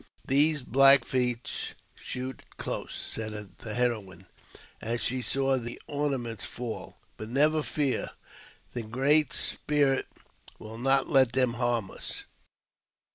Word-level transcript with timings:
"These 0.33 0.63
Black 0.63 1.05
Feet 1.05 1.75
shoot 1.93 2.41
close," 2.57 2.95
said 2.95 3.49
the 3.59 3.75
heroine, 3.75 4.25
as 4.81 4.99
she 4.99 5.21
saw 5.21 5.59
the 5.59 5.79
ornaments 5.85 6.43
fall;" 6.43 6.97
but 7.17 7.29
never 7.29 7.61
fear; 7.61 8.09
the 8.73 8.81
Great 8.81 9.31
Spirit 9.31 10.07
will 10.57 10.79
not 10.79 11.07
let 11.07 11.33
them 11.33 11.53
harm 11.53 11.91
us." 11.91 12.23